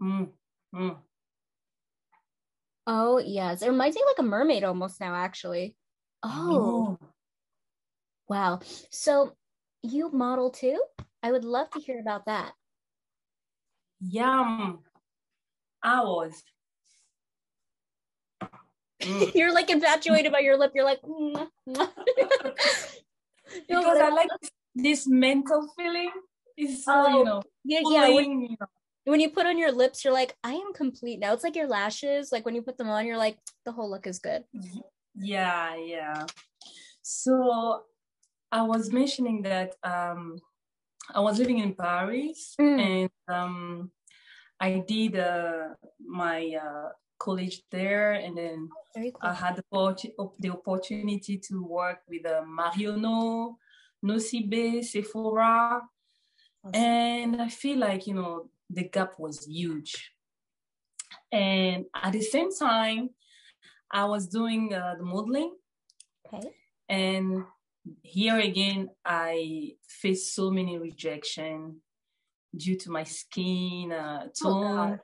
Mm, 0.00 0.30
mm. 0.74 0.96
Oh 2.86 3.18
yes, 3.18 3.62
it 3.62 3.68
reminds 3.68 3.96
me 3.96 4.02
like 4.06 4.18
a 4.18 4.28
mermaid 4.28 4.64
almost 4.64 5.00
now, 5.00 5.14
actually. 5.14 5.76
Oh. 6.22 6.98
Wow. 8.28 8.60
So 8.90 9.36
you 9.82 10.10
model 10.10 10.50
too? 10.50 10.80
I 11.22 11.30
would 11.30 11.44
love 11.44 11.70
to 11.70 11.80
hear 11.80 12.00
about 12.00 12.26
that. 12.26 12.52
Yum. 14.00 14.80
I 15.82 16.02
was. 16.02 16.42
Mm. 19.02 19.34
You're 19.34 19.52
like 19.52 19.70
infatuated 19.70 20.32
by 20.32 20.40
your 20.40 20.58
lip. 20.58 20.72
You're 20.74 20.84
like, 20.84 21.00
mm. 21.02 21.48
because 21.66 23.00
I 23.68 24.10
like 24.10 24.28
this 24.74 25.06
menthol 25.06 25.68
feeling. 25.76 26.10
Is 26.56 26.84
so, 26.84 26.92
oh, 26.94 27.18
you 27.18 27.24
know, 27.24 27.42
yeah, 27.64 27.80
yeah. 27.88 28.08
When, 28.10 28.42
you 28.42 28.56
know. 28.60 28.66
when 29.04 29.20
you 29.20 29.30
put 29.30 29.46
on 29.46 29.58
your 29.58 29.72
lips, 29.72 30.04
you're 30.04 30.12
like, 30.12 30.36
I 30.44 30.52
am 30.52 30.74
complete 30.74 31.18
now. 31.18 31.32
It's 31.32 31.44
like 31.44 31.56
your 31.56 31.66
lashes. 31.66 32.30
Like 32.30 32.44
when 32.44 32.54
you 32.54 32.60
put 32.60 32.76
them 32.76 32.90
on, 32.90 33.06
you're 33.06 33.16
like, 33.16 33.38
the 33.64 33.72
whole 33.72 33.90
look 33.90 34.06
is 34.06 34.18
good. 34.18 34.44
Yeah, 35.16 35.74
yeah. 35.76 36.26
So 37.00 37.84
I 38.50 38.62
was 38.62 38.92
mentioning 38.92 39.42
that 39.42 39.76
um, 39.82 40.36
I 41.14 41.20
was 41.20 41.38
living 41.38 41.58
in 41.58 41.74
Paris 41.74 42.54
mm. 42.60 42.80
and 42.80 43.10
um, 43.28 43.90
I 44.60 44.82
did 44.86 45.18
uh, 45.18 45.74
my 45.98 46.54
uh, 46.54 46.90
college 47.18 47.62
there, 47.70 48.12
and 48.12 48.36
then 48.36 48.68
cool. 48.94 49.12
I 49.20 49.34
had 49.34 49.56
the, 49.56 49.62
the 50.38 50.50
opportunity 50.50 51.38
to 51.48 51.64
work 51.64 52.00
with 52.08 52.24
uh, 52.26 52.42
Marionnaud, 52.46 53.56
Nocibé, 54.04 54.84
Sephora, 54.84 55.80
awesome. 56.64 56.74
and 56.74 57.42
I 57.42 57.48
feel 57.48 57.78
like 57.78 58.06
you 58.06 58.14
know 58.14 58.50
the 58.70 58.88
gap 58.88 59.18
was 59.18 59.46
huge. 59.46 60.12
And 61.30 61.86
at 61.94 62.12
the 62.12 62.22
same 62.22 62.50
time, 62.54 63.10
I 63.90 64.04
was 64.04 64.26
doing 64.26 64.72
uh, 64.72 64.94
the 64.98 65.04
modeling. 65.04 65.54
Okay. 66.26 66.48
And 66.88 67.44
here 68.02 68.38
again, 68.38 68.90
I 69.04 69.72
faced 69.88 70.34
so 70.34 70.50
many 70.50 70.78
rejection 70.78 71.80
due 72.54 72.76
to 72.76 72.90
my 72.90 73.04
skin 73.04 73.92
uh, 73.92 74.24
oh, 74.24 74.30
tone. 74.42 74.92
Oh, 74.92 74.98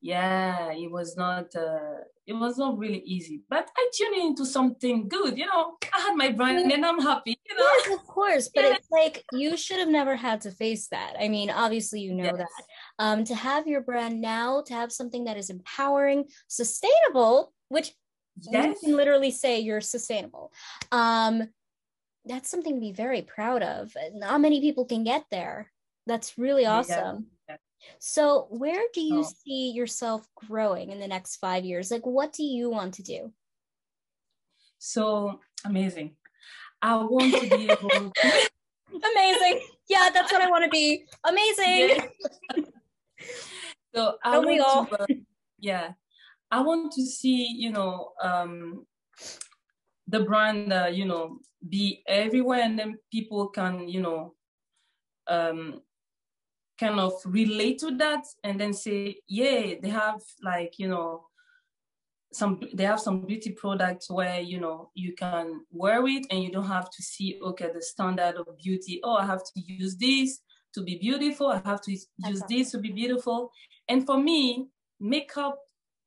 yeah, 0.00 0.70
it 0.72 0.90
was 0.90 1.16
not. 1.16 1.54
Uh, 1.56 2.04
it 2.26 2.34
was 2.34 2.58
not 2.58 2.78
really 2.78 3.02
easy. 3.06 3.40
But 3.48 3.68
I 3.76 3.90
tuned 3.94 4.16
into 4.16 4.44
something 4.44 5.08
good. 5.08 5.38
You 5.38 5.46
know, 5.46 5.76
I 5.94 6.00
had 6.00 6.14
my 6.14 6.30
brand 6.30 6.70
and 6.70 6.84
I'm 6.84 7.00
happy. 7.00 7.38
You 7.48 7.56
know, 7.56 7.70
yes, 7.78 7.94
of 7.94 8.06
course. 8.06 8.50
But 8.54 8.64
yeah. 8.64 8.74
it's 8.74 8.88
like 8.90 9.24
you 9.32 9.56
should 9.56 9.78
have 9.78 9.88
never 9.88 10.14
had 10.14 10.42
to 10.42 10.50
face 10.50 10.88
that. 10.88 11.14
I 11.18 11.28
mean, 11.28 11.48
obviously, 11.48 12.00
you 12.00 12.14
know 12.14 12.24
yes. 12.24 12.36
that. 12.36 12.64
Um, 12.98 13.24
to 13.24 13.34
have 13.34 13.66
your 13.66 13.80
brand 13.80 14.20
now, 14.20 14.62
to 14.66 14.74
have 14.74 14.92
something 14.92 15.24
that 15.24 15.38
is 15.38 15.48
empowering, 15.48 16.24
sustainable, 16.48 17.54
which 17.68 17.92
yes. 18.40 18.76
you 18.82 18.88
can 18.88 18.96
literally 18.96 19.30
say 19.30 19.60
you're 19.60 19.80
sustainable. 19.80 20.52
Um, 20.92 21.48
that's 22.24 22.50
something 22.50 22.74
to 22.74 22.80
be 22.80 22.92
very 22.92 23.22
proud 23.22 23.62
of. 23.62 23.96
Not 24.12 24.40
many 24.40 24.60
people 24.60 24.84
can 24.84 25.04
get 25.04 25.24
there. 25.30 25.70
That's 26.06 26.38
really 26.38 26.66
awesome. 26.66 27.26
Yeah. 27.48 27.56
So, 27.98 28.46
where 28.50 28.82
do 28.94 29.00
you 29.00 29.20
oh. 29.20 29.32
see 29.44 29.70
yourself 29.72 30.26
growing 30.34 30.90
in 30.90 31.00
the 31.00 31.08
next 31.08 31.36
five 31.36 31.64
years? 31.64 31.90
Like, 31.90 32.06
what 32.06 32.32
do 32.32 32.42
you 32.42 32.70
want 32.70 32.94
to 32.94 33.02
do? 33.02 33.32
So 34.78 35.40
amazing. 35.64 36.16
I 36.82 36.96
want 36.96 37.34
to 37.34 37.56
be 37.56 37.70
able 37.70 37.88
to... 37.88 38.12
Amazing. 38.92 39.60
Yeah, 39.88 40.10
that's 40.12 40.30
what 40.30 40.42
I 40.42 40.50
want 40.50 40.64
to 40.64 40.70
be. 40.70 41.04
Amazing. 41.24 42.08
Yeah. 42.56 42.64
so 43.94 44.16
I 44.22 44.32
Don't 44.32 44.46
want 44.46 44.90
to, 44.90 45.02
uh, 45.02 45.06
yeah, 45.58 45.92
I 46.50 46.60
want 46.60 46.92
to 46.92 47.04
see, 47.04 47.48
you 47.56 47.70
know, 47.70 48.12
um, 48.22 48.86
the 50.14 50.20
brand, 50.20 50.72
uh, 50.72 50.86
you 50.86 51.04
know, 51.04 51.38
be 51.68 52.02
everywhere 52.06 52.62
and 52.62 52.78
then 52.78 52.96
people 53.10 53.48
can, 53.48 53.88
you 53.88 54.00
know, 54.00 54.34
um, 55.26 55.80
kind 56.78 57.00
of 57.00 57.12
relate 57.24 57.78
to 57.80 57.96
that 57.96 58.24
and 58.44 58.60
then 58.60 58.72
say, 58.72 59.16
yeah, 59.26 59.74
they 59.82 59.88
have 59.88 60.20
like, 60.40 60.78
you 60.78 60.88
know, 60.88 61.26
some 62.32 62.60
they 62.74 62.84
have 62.84 63.00
some 63.00 63.24
beauty 63.24 63.50
products 63.50 64.10
where 64.10 64.40
you 64.40 64.58
know 64.58 64.90
you 64.94 65.12
can 65.14 65.60
wear 65.70 66.04
it 66.08 66.26
and 66.30 66.42
you 66.42 66.50
don't 66.50 66.66
have 66.66 66.90
to 66.90 67.00
see 67.00 67.38
okay 67.40 67.70
the 67.72 67.80
standard 67.80 68.34
of 68.34 68.58
beauty 68.58 69.00
oh 69.04 69.14
i 69.14 69.24
have 69.24 69.44
to 69.44 69.60
use 69.60 69.94
this 69.96 70.40
to 70.72 70.82
be 70.82 70.98
beautiful 70.98 71.46
i 71.46 71.62
have 71.64 71.80
to 71.80 71.92
use 71.92 72.08
okay. 72.42 72.42
this 72.48 72.72
to 72.72 72.78
be 72.78 72.90
beautiful 72.90 73.52
and 73.88 74.04
for 74.04 74.18
me 74.18 74.66
makeup 74.98 75.56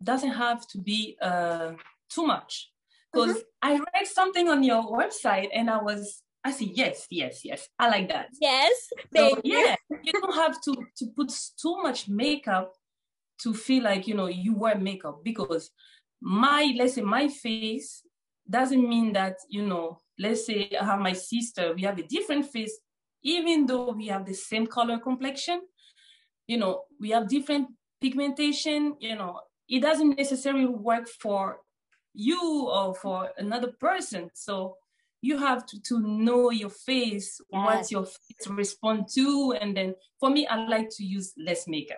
doesn't 0.04 0.34
have 0.34 0.68
to 0.68 0.78
be 0.80 1.16
uh, 1.22 1.72
too 2.10 2.28
much 2.28 2.72
because 3.12 3.38
mm-hmm. 3.38 3.42
I 3.62 3.74
read 3.74 4.08
something 4.08 4.50
on 4.50 4.64
your 4.64 4.84
website 4.84 5.50
and 5.54 5.70
I 5.70 5.82
was 5.82 6.22
I 6.44 6.52
see 6.52 6.72
yes, 6.74 7.08
yes, 7.10 7.42
yes. 7.44 7.68
I 7.78 7.90
like 7.90 8.08
that. 8.10 8.28
Yes. 8.40 8.72
So, 9.14 9.42
yeah, 9.44 9.76
you 10.04 10.14
don't 10.14 10.36
have 10.36 10.62
to 10.62 10.76
to 10.98 11.08
put 11.16 11.34
too 11.62 11.82
much 11.82 12.08
makeup 12.08 12.74
to 13.42 13.54
feel 13.54 13.84
like 13.84 14.08
you 14.08 14.16
know 14.16 14.28
you 14.28 14.56
wear 14.56 14.78
makeup 14.78 15.22
because 15.24 15.70
my 16.22 16.74
let's 16.78 16.96
say 16.96 17.02
my 17.02 17.28
face 17.28 18.04
doesn't 18.50 18.88
mean 18.88 19.14
that 19.14 19.36
you 19.50 19.66
know 19.66 20.00
let's 20.18 20.46
say 20.46 20.72
I 20.80 20.86
have 20.86 21.00
my 21.00 21.14
sister 21.14 21.74
we 21.74 21.82
have 21.84 22.00
a 22.00 22.04
different 22.04 22.46
face 22.46 22.80
even 23.24 23.66
though 23.66 23.92
we 23.92 24.08
have 24.08 24.26
the 24.26 24.34
same 24.34 24.66
color 24.66 24.98
complexion 25.00 25.62
you 26.48 26.58
know 26.58 26.84
we 27.00 27.10
have 27.12 27.28
different 27.28 27.68
pigmentation 28.02 28.96
you 29.00 29.16
know 29.16 29.42
it 29.70 29.82
doesn't 29.82 30.18
necessarily 30.18 30.66
work 30.66 31.08
for 31.08 31.58
you 32.18 32.68
or 32.68 32.96
for 32.96 33.30
another 33.38 33.72
person. 33.80 34.30
So 34.34 34.76
you 35.22 35.38
have 35.38 35.66
to, 35.68 35.82
to 35.84 36.00
know 36.02 36.50
your 36.50 36.70
face, 36.70 37.40
yes. 37.52 37.66
what 37.66 37.92
your 37.92 38.06
face 38.06 38.48
respond 38.50 39.08
to. 39.14 39.56
And 39.60 39.78
then 39.78 39.96
for 40.20 40.30
me, 40.30 40.48
I 40.48 40.68
like 40.68 40.90
to 40.98 41.06
use 41.06 41.34
less 41.38 41.68
makeup. 41.68 41.98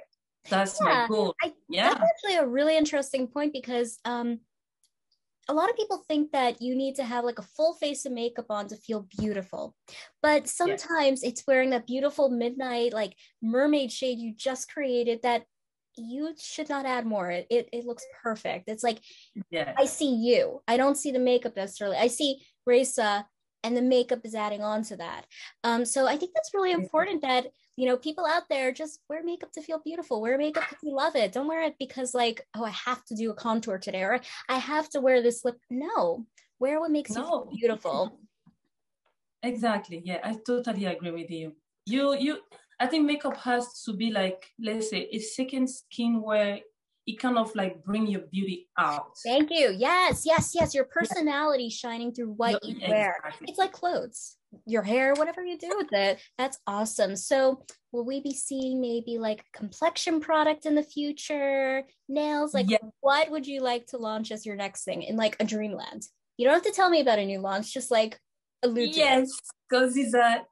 That's 0.49 0.79
yeah, 0.79 0.88
my 0.88 1.07
goal. 1.07 1.35
I, 1.43 1.53
yeah. 1.69 1.89
That's 1.89 2.01
actually 2.01 2.38
a 2.38 2.47
really 2.47 2.77
interesting 2.77 3.27
point 3.27 3.53
because 3.53 3.99
um, 4.05 4.39
a 5.47 5.53
lot 5.53 5.69
of 5.69 5.75
people 5.75 6.03
think 6.07 6.31
that 6.31 6.61
you 6.61 6.75
need 6.75 6.95
to 6.95 7.03
have 7.03 7.25
like 7.25 7.39
a 7.39 7.43
full 7.43 7.73
face 7.73 8.05
of 8.05 8.11
makeup 8.11 8.45
on 8.49 8.67
to 8.67 8.75
feel 8.75 9.07
beautiful. 9.17 9.75
But 10.21 10.47
sometimes 10.47 11.23
yes. 11.23 11.31
it's 11.31 11.47
wearing 11.47 11.71
that 11.71 11.88
beautiful 11.88 12.29
midnight, 12.29 12.93
like 12.93 13.15
mermaid 13.41 13.91
shade 13.91 14.19
you 14.19 14.33
just 14.35 14.71
created 14.71 15.21
that 15.23 15.45
you 16.00 16.34
should 16.39 16.70
not 16.70 16.86
add 16.86 17.06
more. 17.06 17.29
It, 17.29 17.48
it, 17.50 17.70
it 17.72 17.86
looks 17.86 18.06
perfect. 18.24 18.70
It's 18.70 18.84
like, 18.84 19.00
yeah. 19.50 19.74
I 19.77 19.86
see 19.86 20.15
you. 20.15 20.62
I 20.68 20.77
don't 20.77 20.98
see 20.98 21.12
the 21.12 21.20
makeup 21.20 21.56
necessarily. 21.56 21.98
I 21.98 22.08
see 22.08 22.41
Raisa 22.65 23.25
and 23.63 23.75
the 23.75 23.82
makeup 23.82 24.22
is 24.24 24.36
adding 24.36 24.62
on 24.62 24.84
to 24.84 24.98
that. 24.98 25.25
Um, 25.63 25.86
so 25.86 26.08
I 26.08 26.18
think 26.18 26.32
that's 26.34 26.53
really 26.53 26.72
important 26.72 27.22
that, 27.22 27.48
you 27.75 27.86
know, 27.86 27.98
people 27.98 28.25
out 28.25 28.44
there 28.50 28.72
just 28.72 29.00
wear 29.10 29.24
makeup 29.24 29.51
to 29.53 29.62
feel 29.62 29.82
beautiful, 29.84 30.22
wear 30.22 30.38
makeup 30.38 30.63
because 30.70 30.84
you 30.84 30.96
love 30.96 31.15
it. 31.15 31.32
Don't 31.32 31.48
wear 31.48 31.63
it 31.63 31.75
because 31.79 32.13
like, 32.13 32.46
oh, 32.56 32.63
I 32.63 32.70
have 32.70 33.03
to 33.06 33.15
do 33.15 33.32
a 33.32 33.36
contour 33.36 33.77
today 33.77 34.03
or 34.03 34.22
I 34.48 34.58
have 34.58 34.89
to 34.91 35.01
wear 35.01 35.22
this 35.22 35.44
lip. 35.44 35.58
No, 35.70 36.25
wear 36.60 36.79
what 36.79 36.91
makes 36.91 37.12
no. 37.12 37.22
you 37.22 37.27
feel 37.27 37.50
beautiful. 37.56 38.20
Exactly. 39.41 40.01
Yeah, 40.03 40.20
I 40.22 40.36
totally 40.46 40.84
agree 40.84 41.12
with 41.12 41.32
you. 41.32 41.56
You, 41.86 42.13
you, 42.13 42.39
I 42.79 42.88
think 42.88 43.05
makeup 43.05 43.38
has 43.38 43.83
to 43.83 43.93
be 43.93 44.12
like, 44.12 44.45
let's 44.59 44.89
say, 44.89 45.09
a 45.12 45.19
second 45.19 45.69
skin 45.69 46.21
where 46.21 46.59
it 47.09 47.19
kind 47.19 47.38
of 47.38 47.53
like 47.55 47.83
bring 47.83 48.07
your 48.07 48.21
beauty 48.31 48.69
out. 48.77 49.12
Thank 49.25 49.50
you. 49.50 49.75
Yes, 49.75 50.24
yes, 50.25 50.51
yes. 50.53 50.75
Your 50.75 50.86
personality 50.86 51.63
yeah. 51.63 51.69
shining 51.69 52.13
through 52.13 52.33
what 52.33 52.63
you 52.63 52.79
wear. 52.88 53.15
It's 53.41 53.57
like 53.57 53.71
clothes, 53.71 54.38
your 54.65 54.83
hair, 54.83 55.13
whatever 55.15 55.43
you 55.43 55.57
do 55.57 55.74
with 55.75 55.91
it. 55.91 56.19
That's 56.38 56.59
awesome. 56.67 57.15
So, 57.15 57.63
will 57.91 58.05
we 58.05 58.21
be 58.21 58.33
seeing 58.33 58.79
maybe 58.79 59.17
like 59.17 59.43
complexion 59.53 60.19
product 60.19 60.67
in 60.67 60.75
the 60.75 60.83
future? 60.83 61.83
Nails? 62.07 62.53
Like, 62.53 62.69
yeah. 62.69 62.77
what 63.01 63.31
would 63.31 63.48
you 63.48 63.62
like 63.62 63.88
to 63.88 63.98
launch 63.98 64.31
as 64.31 64.45
your 64.45 64.55
next 64.55 64.83
thing 64.83 65.01
in 65.01 65.15
like 65.15 65.36
a 65.39 65.45
dreamland? 65.45 66.03
You 66.38 66.45
don't 66.45 66.53
have 66.53 66.71
to 66.71 66.71
tell 66.71 66.91
me 66.91 67.01
about 67.01 67.19
a 67.19 67.25
new 67.25 67.39
launch, 67.39 67.74
just 67.74 67.89
like 67.89 68.19
allude 68.62 68.95
Yes, 68.95 69.31
because 69.67 69.98
it's 69.98 70.13
a 70.13 70.43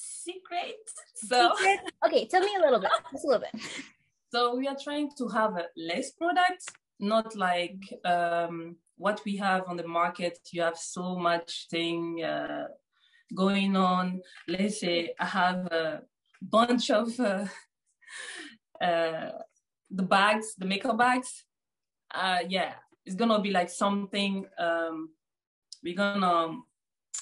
secret. 0.00 0.90
So 1.14 1.52
secret? 1.56 1.92
okay, 2.06 2.26
tell 2.26 2.42
me 2.42 2.54
a 2.56 2.60
little 2.60 2.80
bit. 2.80 2.90
Just 3.12 3.24
a 3.24 3.28
little 3.28 3.42
bit. 3.42 3.62
So 4.32 4.54
we 4.54 4.68
are 4.68 4.76
trying 4.80 5.10
to 5.18 5.26
have 5.26 5.60
less 5.76 6.12
products, 6.12 6.66
not 7.00 7.34
like 7.34 7.82
um, 8.04 8.76
what 8.96 9.20
we 9.24 9.36
have 9.38 9.64
on 9.66 9.76
the 9.76 9.88
market. 9.88 10.38
You 10.52 10.62
have 10.62 10.78
so 10.78 11.16
much 11.16 11.66
thing 11.68 12.22
uh, 12.22 12.68
going 13.34 13.74
on. 13.74 14.20
Let's 14.46 14.78
say 14.78 15.14
I 15.18 15.24
have 15.24 15.66
a 15.72 16.02
bunch 16.40 16.92
of 16.92 17.18
uh, 17.18 17.46
uh, 18.80 19.30
the 19.90 20.04
bags, 20.04 20.54
the 20.56 20.66
makeup 20.66 20.96
bags. 20.96 21.44
Uh, 22.14 22.44
yeah, 22.48 22.74
it's 23.04 23.16
gonna 23.16 23.40
be 23.40 23.50
like 23.50 23.68
something. 23.68 24.46
Um, 24.56 25.08
we're 25.82 25.96
gonna 25.96 26.56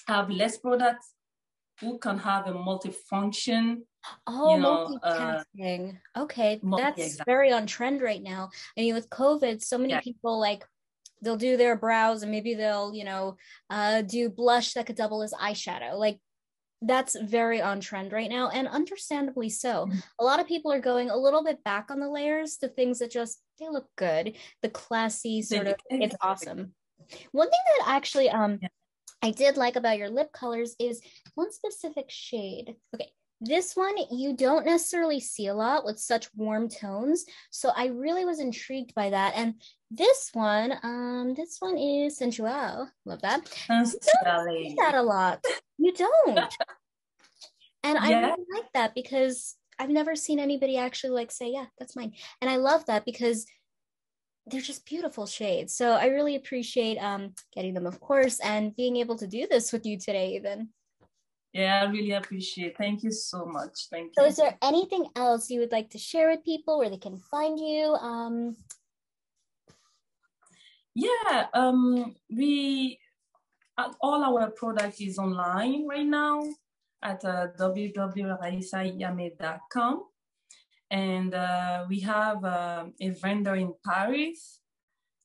have 0.06 0.28
less 0.28 0.58
products 0.58 1.14
who 1.80 1.98
can 1.98 2.18
have 2.18 2.46
a 2.46 2.52
multifunction 2.52 3.78
Oh, 4.26 4.54
you 4.54 4.62
know, 4.62 4.98
uh, 5.02 5.42
multitasking. 5.56 5.98
Uh, 6.14 6.22
okay, 6.22 6.60
that's 6.62 7.00
exactly. 7.00 7.32
very 7.32 7.52
on 7.52 7.66
trend 7.66 8.00
right 8.00 8.22
now. 8.22 8.50
I 8.76 8.82
mean, 8.82 8.94
with 8.94 9.10
COVID, 9.10 9.62
so 9.62 9.78
many 9.78 9.92
yeah. 9.92 10.00
people 10.00 10.38
like 10.38 10.64
they'll 11.22 11.36
do 11.36 11.56
their 11.56 11.76
brows 11.76 12.22
and 12.22 12.30
maybe 12.30 12.54
they'll, 12.54 12.94
you 12.94 13.04
know, 13.04 13.36
uh, 13.70 14.02
do 14.02 14.30
blush 14.30 14.74
that 14.74 14.86
could 14.86 14.96
double 14.96 15.22
as 15.22 15.32
eyeshadow. 15.32 15.98
Like 15.98 16.18
that's 16.80 17.16
very 17.20 17.60
on 17.60 17.80
trend 17.80 18.12
right 18.12 18.30
now, 18.30 18.50
and 18.50 18.68
understandably 18.68 19.50
so. 19.50 19.86
Mm-hmm. 19.86 19.98
A 20.20 20.24
lot 20.24 20.40
of 20.40 20.46
people 20.46 20.72
are 20.72 20.80
going 20.80 21.10
a 21.10 21.16
little 21.16 21.42
bit 21.42 21.62
back 21.64 21.90
on 21.90 21.98
the 21.98 22.08
layers 22.08 22.56
to 22.58 22.68
things 22.68 23.00
that 23.00 23.10
just 23.10 23.40
they 23.58 23.68
look 23.68 23.88
good, 23.96 24.36
the 24.62 24.68
classy 24.68 25.42
sort 25.42 25.66
of. 25.66 25.74
It's 25.90 26.16
awesome. 26.20 26.72
One 27.32 27.48
thing 27.50 27.60
that 27.78 27.88
actually, 27.88 28.30
um, 28.30 28.58
yeah. 28.60 28.68
I 29.22 29.30
did 29.30 29.56
like 29.56 29.76
about 29.76 29.98
your 29.98 30.10
lip 30.10 30.32
colors 30.32 30.76
is 30.78 31.00
one 31.34 31.52
specific 31.52 32.06
shade. 32.08 32.76
Okay, 32.94 33.10
this 33.40 33.74
one 33.74 33.94
you 34.10 34.36
don't 34.36 34.66
necessarily 34.66 35.20
see 35.20 35.46
a 35.46 35.54
lot 35.54 35.84
with 35.84 35.98
such 35.98 36.28
warm 36.34 36.68
tones. 36.68 37.24
So 37.50 37.70
I 37.76 37.86
really 37.86 38.24
was 38.24 38.40
intrigued 38.40 38.94
by 38.94 39.10
that. 39.10 39.34
And 39.36 39.54
this 39.90 40.30
one, 40.32 40.74
um, 40.82 41.34
this 41.36 41.56
one 41.60 41.76
is 41.78 42.16
sensual. 42.16 42.88
Love 43.04 43.22
that. 43.22 43.48
You 43.68 43.76
don't 43.76 43.86
see 43.86 44.74
that 44.78 44.94
a 44.94 45.02
lot. 45.02 45.44
You 45.78 45.92
don't. 45.92 46.38
and 47.84 47.94
yeah. 47.94 48.00
I 48.00 48.20
really 48.20 48.44
like 48.54 48.72
that 48.74 48.94
because 48.94 49.56
I've 49.78 49.90
never 49.90 50.16
seen 50.16 50.40
anybody 50.40 50.76
actually 50.76 51.10
like 51.10 51.30
say, 51.30 51.52
yeah, 51.52 51.66
that's 51.78 51.94
mine. 51.94 52.14
And 52.40 52.50
I 52.50 52.56
love 52.56 52.86
that 52.86 53.04
because 53.04 53.46
they're 54.50 54.60
just 54.60 54.86
beautiful 54.86 55.26
shades. 55.26 55.74
So 55.74 55.92
I 55.92 56.06
really 56.06 56.36
appreciate 56.36 56.98
um, 56.98 57.34
getting 57.54 57.74
them, 57.74 57.86
of 57.86 58.00
course, 58.00 58.40
and 58.40 58.74
being 58.76 58.96
able 58.96 59.16
to 59.18 59.26
do 59.26 59.46
this 59.50 59.72
with 59.72 59.86
you 59.86 59.98
today, 59.98 60.36
even. 60.36 60.68
Yeah, 61.52 61.82
I 61.82 61.90
really 61.90 62.12
appreciate. 62.12 62.72
It. 62.72 62.76
Thank 62.76 63.02
you 63.02 63.10
so 63.10 63.46
much. 63.46 63.88
Thank 63.90 64.08
you. 64.08 64.12
So, 64.18 64.26
is 64.26 64.36
there 64.36 64.56
anything 64.62 65.06
else 65.16 65.50
you 65.50 65.60
would 65.60 65.72
like 65.72 65.90
to 65.90 65.98
share 65.98 66.30
with 66.30 66.44
people 66.44 66.78
where 66.78 66.90
they 66.90 66.98
can 66.98 67.18
find 67.18 67.58
you? 67.58 67.94
Um, 67.94 68.56
yeah, 70.94 71.46
um, 71.54 72.14
we 72.30 72.98
uh, 73.78 73.92
all 74.00 74.22
our 74.24 74.50
product 74.50 75.00
is 75.00 75.18
online 75.18 75.86
right 75.86 76.06
now 76.06 76.42
at 77.02 77.24
uh, 77.24 77.48
www.raissaiyame.com, 77.58 80.02
and 80.90 81.34
uh, 81.34 81.84
we 81.88 82.00
have 82.00 82.44
uh, 82.44 82.84
a 83.00 83.10
vendor 83.10 83.54
in 83.54 83.74
Paris 83.84 84.60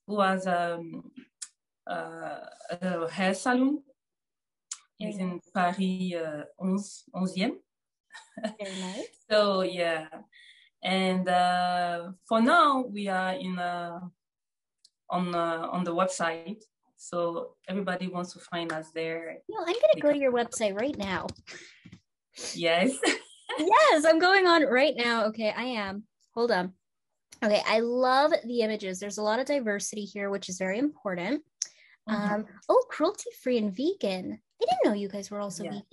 who 0.08 0.20
has 0.20 0.46
um, 0.48 1.12
uh, 1.88 2.40
a 2.82 3.10
hair 3.10 3.34
salon 3.34 3.80
He's 4.98 5.18
in 5.18 5.42
Paris 5.54 5.78
uh, 6.14 6.44
11, 6.60 7.60
Very 8.60 8.80
nice. 8.80 9.06
so 9.30 9.62
yeah, 9.62 10.08
and 10.84 11.28
uh, 11.28 12.12
for 12.26 12.42
now 12.42 12.86
we 12.86 13.08
are 13.08 13.34
in 13.34 13.60
uh, 13.60 14.00
on 15.10 15.36
uh, 15.36 15.68
on 15.72 15.84
the 15.84 15.94
website. 15.94 16.64
So 16.96 17.56
everybody 17.68 18.08
wants 18.08 18.32
to 18.34 18.40
find 18.40 18.72
us 18.72 18.92
there. 18.94 19.40
No, 19.50 19.60
I'm 19.60 19.76
gonna 19.76 20.02
go 20.02 20.12
to 20.14 20.18
your 20.18 20.32
website 20.32 20.80
right 20.80 20.98
now. 20.98 21.28
Yes. 22.54 22.96
yes, 23.60 24.06
I'm 24.06 24.20
going 24.20 24.48
on 24.48 24.64
right 24.64 24.94
now. 24.98 25.26
Okay, 25.26 25.54
I 25.56 25.64
am. 25.64 26.04
Hold 26.34 26.52
on. 26.52 26.74
Okay, 27.44 27.62
I 27.68 27.80
love 27.80 28.32
the 28.46 28.62
images. 28.62 29.00
There's 29.00 29.18
a 29.18 29.24
lot 29.24 29.40
of 29.40 29.46
diversity 29.46 30.06
here, 30.06 30.30
which 30.30 30.50
is 30.50 30.58
very 30.58 30.80
important. 30.80 31.44
Mm-hmm. 32.10 32.34
Um, 32.34 32.46
oh, 32.70 32.86
cruelty 32.90 33.30
free 33.42 33.58
and 33.58 33.76
vegan. 33.76 34.40
I 34.62 34.66
didn't 34.66 34.86
know 34.86 34.94
you 34.94 35.10
guys 35.10 35.30
were 35.30 35.40
also 35.40 35.64
yeah. 35.64 35.72
vegan. 35.72 35.86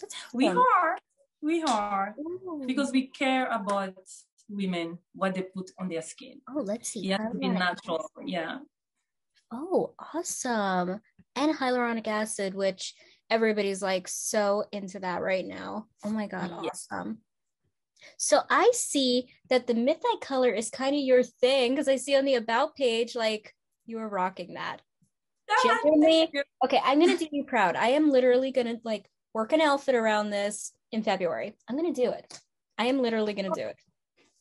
That's 0.00 0.14
we 0.32 0.48
are. 0.48 0.98
We 1.42 1.62
are. 1.62 2.14
Ooh. 2.18 2.64
Because 2.66 2.92
we 2.92 3.08
care 3.08 3.46
about 3.46 3.94
women, 4.48 4.98
what 5.14 5.34
they 5.34 5.42
put 5.42 5.70
on 5.78 5.88
their 5.88 6.02
skin. 6.02 6.40
Oh, 6.48 6.60
let's 6.60 6.90
see. 6.90 7.00
Yeah, 7.00 7.28
be 7.38 7.48
natural. 7.48 8.10
Yeah. 8.24 8.58
Oh, 9.52 9.94
awesome. 10.14 11.00
And 11.36 11.54
hyaluronic 11.54 12.06
acid, 12.06 12.54
which 12.54 12.94
everybody's 13.30 13.82
like 13.82 14.08
so 14.08 14.64
into 14.72 15.00
that 15.00 15.22
right 15.22 15.46
now. 15.46 15.86
Oh 16.04 16.10
my 16.10 16.26
God, 16.26 16.50
yes. 16.62 16.86
awesome. 16.90 17.18
So 18.18 18.40
I 18.50 18.70
see 18.72 19.28
that 19.50 19.66
the 19.66 19.74
midnight 19.74 20.20
color 20.20 20.50
is 20.50 20.70
kind 20.70 20.94
of 20.94 21.02
your 21.02 21.22
thing 21.22 21.72
because 21.72 21.88
I 21.88 21.96
see 21.96 22.16
on 22.16 22.24
the 22.24 22.34
about 22.34 22.76
page, 22.76 23.14
like 23.14 23.54
you 23.86 23.98
are 23.98 24.08
rocking 24.08 24.54
that. 24.54 24.80
Genuinely, 25.62 26.30
okay, 26.64 26.80
I'm 26.84 27.00
gonna 27.00 27.16
do 27.16 27.28
you 27.30 27.44
proud. 27.44 27.76
I 27.76 27.88
am 27.88 28.10
literally 28.10 28.50
gonna 28.50 28.76
like 28.84 29.08
work 29.32 29.52
an 29.52 29.60
outfit 29.60 29.94
around 29.94 30.30
this 30.30 30.72
in 30.92 31.02
February. 31.02 31.56
I'm 31.68 31.76
gonna 31.76 31.92
do 31.92 32.10
it. 32.10 32.40
I 32.78 32.86
am 32.86 33.00
literally 33.00 33.32
gonna 33.32 33.50
do 33.54 33.66
it. 33.66 33.76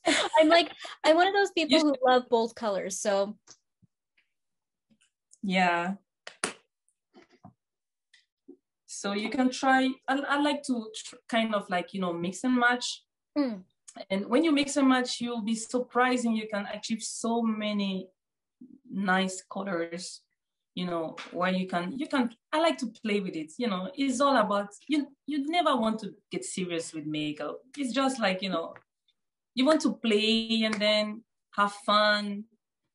I'm 0.40 0.50
like, 0.50 0.72
I'm 1.04 1.16
one 1.16 1.28
of 1.28 1.34
those 1.34 1.52
people 1.52 1.80
who 1.80 1.96
love 2.06 2.24
both 2.30 2.56
colors. 2.56 3.00
So 3.00 3.38
yeah. 5.44 5.94
So 8.96 9.14
you 9.14 9.30
can 9.30 9.50
try. 9.50 9.90
I, 10.08 10.20
I 10.20 10.42
like 10.42 10.64
to 10.64 10.90
tr- 10.96 11.16
kind 11.28 11.54
of 11.56 11.70
like 11.70 11.94
you 11.94 12.02
know 12.02 12.14
mix 12.14 12.44
and 12.44 12.56
match. 12.56 13.04
Mm. 13.38 13.64
And 14.10 14.26
when 14.26 14.44
you 14.44 14.52
mix 14.52 14.76
and 14.78 14.90
match, 14.90 15.22
you'll 15.22 15.42
be 15.42 15.56
surprising. 15.56 16.36
You 16.36 16.48
can 16.52 16.68
achieve 16.74 17.02
so 17.02 17.42
many 17.42 18.10
nice 18.90 19.44
colors 19.52 20.22
you 20.76 20.86
know 20.86 21.16
where 21.32 21.52
you 21.52 21.68
can 21.68 21.98
you 21.98 22.06
can 22.06 22.30
i 22.52 22.60
like 22.60 22.78
to 22.78 22.88
play 23.02 23.20
with 23.22 23.36
it 23.36 23.52
you 23.58 23.68
know 23.68 23.90
it's 23.96 24.20
all 24.20 24.36
about 24.36 24.68
you 24.88 25.08
you 25.26 25.50
never 25.50 25.76
want 25.76 25.98
to 25.98 26.14
get 26.32 26.44
serious 26.44 26.94
with 26.94 27.06
makeup 27.06 27.60
it's 27.78 27.94
just 27.94 28.20
like 28.20 28.42
you 28.42 28.50
know 28.50 28.74
you 29.56 29.66
want 29.66 29.82
to 29.82 29.94
play 29.94 30.64
and 30.64 30.74
then 30.76 31.24
have 31.56 31.72
fun 31.86 32.44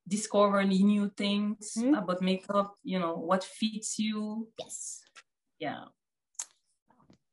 discover 0.07 0.63
new 0.65 1.11
things 1.17 1.73
mm-hmm. 1.79 1.95
about 1.95 2.21
makeup 2.21 2.75
you 2.85 2.99
know 2.99 3.15
what 3.15 3.43
fits 3.43 3.99
you 3.99 4.47
yes 4.59 5.01
yeah 5.61 5.85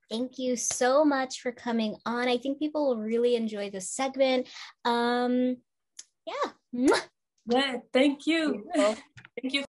Thank 0.09 0.39
you 0.39 0.55
so 0.55 1.03
much 1.03 1.41
for 1.41 1.51
coming 1.51 1.97
on. 2.05 2.29
I 2.29 2.37
think 2.37 2.59
people 2.59 2.87
will 2.87 3.03
really 3.03 3.35
enjoy 3.35 3.69
this 3.69 3.89
segment. 3.89 4.47
Um, 4.85 5.57
yeah. 6.25 6.97
Yeah, 7.45 7.77
thank 7.91 8.25
you. 8.25 8.65
Thank 8.75 9.53
you 9.53 9.66